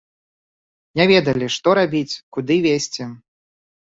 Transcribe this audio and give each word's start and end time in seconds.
Не 1.01 1.05
ведалі, 1.11 1.47
што 1.57 1.69
рабіць, 1.81 2.19
куды 2.39 2.55
весці. 2.67 3.03